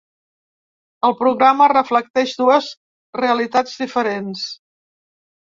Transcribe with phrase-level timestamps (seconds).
[1.09, 2.71] El programa reflecteix dues
[3.21, 4.49] realitats diferents.